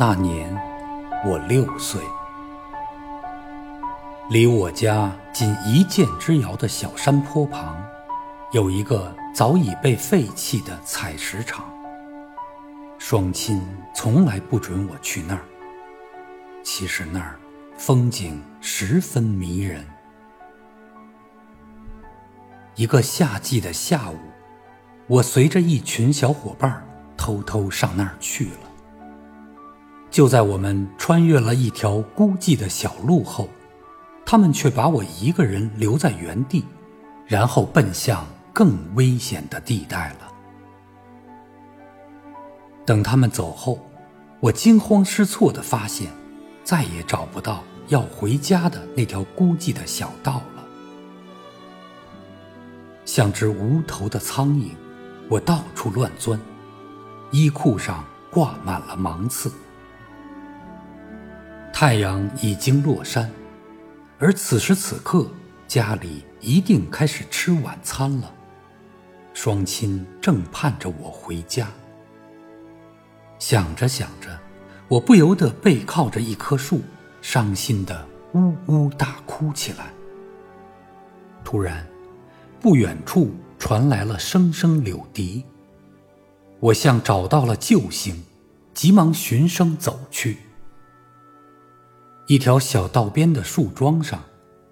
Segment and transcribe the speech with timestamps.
[0.00, 0.50] 那年
[1.26, 2.00] 我六岁，
[4.30, 7.76] 离我家仅一箭之遥的小山坡旁，
[8.50, 11.66] 有一个早已被废弃的采石场。
[12.96, 13.62] 双亲
[13.94, 15.42] 从来不准我去那儿。
[16.62, 17.38] 其实那儿
[17.76, 19.86] 风景十分迷人。
[22.74, 24.16] 一个夏季的下午，
[25.06, 26.82] 我随着一群小伙伴
[27.18, 28.69] 偷偷上那儿去了。
[30.10, 33.48] 就在我们穿越了一条孤寂的小路后，
[34.26, 36.64] 他们却把我一个人留在原地，
[37.26, 40.32] 然后奔向更危险的地带了。
[42.84, 43.78] 等他们走后，
[44.40, 46.10] 我惊慌失措地发现，
[46.64, 50.64] 再也找不到要回家的那条孤寂的小道了。
[53.04, 54.70] 像只无头的苍蝇，
[55.28, 56.40] 我到处乱钻，
[57.30, 59.52] 衣裤上挂满了芒刺。
[61.80, 63.30] 太阳已经落山，
[64.18, 65.26] 而此时此刻，
[65.66, 68.30] 家里一定开始吃晚餐了。
[69.32, 71.68] 双亲正盼着我回家。
[73.38, 74.38] 想着想着，
[74.88, 76.82] 我不由得背靠着一棵树，
[77.22, 79.86] 伤心的呜呜大哭起来。
[81.42, 81.86] 突然，
[82.60, 85.46] 不远处传来了声声柳笛，
[86.58, 88.22] 我像找到了救星，
[88.74, 90.36] 急忙循声走去。
[92.30, 94.22] 一条小道边的树桩上，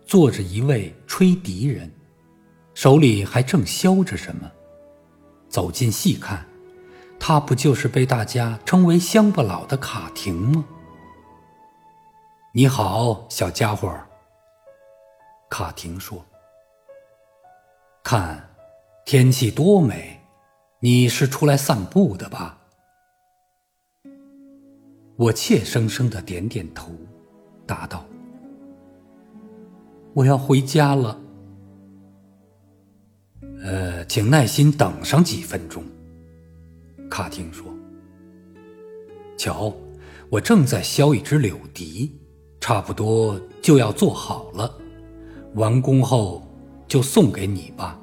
[0.07, 1.93] 坐着一位吹笛人，
[2.73, 4.49] 手里还正削着什么。
[5.49, 6.47] 走近细看，
[7.19, 10.65] 他不就是被大家称为乡巴佬的卡廷吗？
[12.55, 13.93] 你好，小家伙。
[15.51, 16.25] 卡廷说
[18.05, 18.55] ：“看，
[19.05, 20.21] 天气多美，
[20.79, 22.57] 你是出来散步的吧？”
[25.19, 26.93] 我怯生生的点点头。
[27.69, 28.05] 答道
[30.13, 31.21] ：“我要回家了。”
[33.63, 35.85] 呃，请耐心等上几分钟。”
[37.09, 37.67] 卡汀说。
[39.37, 39.73] “瞧，
[40.31, 42.19] 我正在削一支柳笛，
[42.61, 44.75] 差不多就要做好了。
[45.55, 46.43] 完工后
[46.89, 48.01] 就送给你吧。”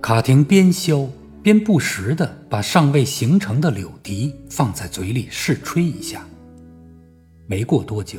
[0.00, 1.08] 卡廷边削
[1.42, 6.26] 边不时的把尚未形成的柳笛放在嘴里试吹一下。
[7.52, 8.18] 没过多久，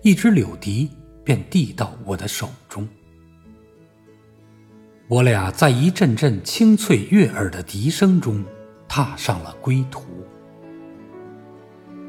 [0.00, 0.88] 一支柳笛
[1.22, 2.88] 便递到我的手中。
[5.08, 8.42] 我俩在一阵阵清脆悦耳的笛声中，
[8.88, 10.06] 踏上了归途。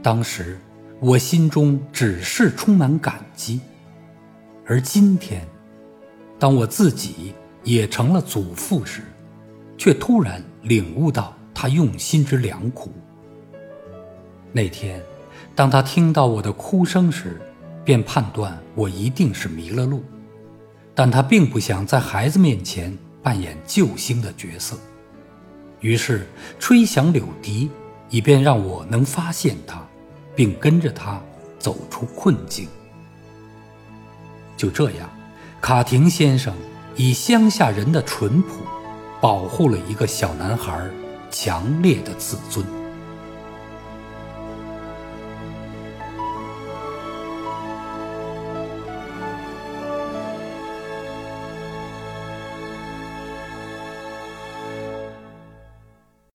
[0.02, 0.58] 当时
[1.02, 3.60] 我心中只是充满感激，
[4.66, 5.46] 而今天，
[6.40, 7.36] 当我自己
[7.66, 9.02] 也成了祖父时，
[9.78, 12.90] 却突然领悟到他用心之良苦。
[14.54, 15.04] 那天。
[15.56, 17.40] 当他听到我的哭声时，
[17.86, 20.04] 便判断我一定是迷了路，
[20.96, 24.78] 但他并不想在孩子面前扮演救星的角色，
[25.80, 26.28] 于是
[26.58, 27.70] 吹响柳笛，
[28.10, 29.86] 以便让我能发现他，
[30.36, 31.22] 并跟着他
[31.60, 32.68] 走出困境。
[34.56, 35.10] 就这样，
[35.62, 36.54] 卡廷先生
[36.96, 38.50] 以乡下人的淳朴，
[39.20, 40.90] 保护了一个小男孩
[41.30, 42.66] 强烈的自尊。